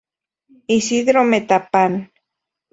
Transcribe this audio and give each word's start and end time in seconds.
Isidro 0.77 1.21
Metapán. 1.31 1.91